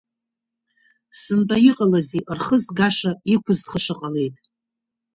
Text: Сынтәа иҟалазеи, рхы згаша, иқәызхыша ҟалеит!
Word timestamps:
Сынтәа 1.21 1.57
иҟалазеи, 1.69 2.23
рхы 2.37 2.57
згаша, 2.63 3.11
иқәызхыша 3.33 3.95
ҟалеит! 3.99 4.35